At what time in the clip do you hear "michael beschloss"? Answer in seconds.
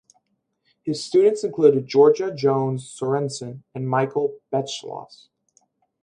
3.87-5.27